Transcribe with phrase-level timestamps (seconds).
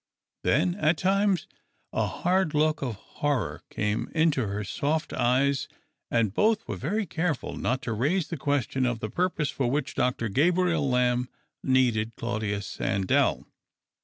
[0.43, 1.45] Then at times
[1.93, 5.67] a hard look of horror came into her soft eyes,
[6.09, 9.93] and both were very careful not to raise the question of the purpose for which
[9.93, 10.27] Dr.
[10.27, 11.29] Ga])riel Lamb
[11.63, 13.45] needed Claudius Sandell.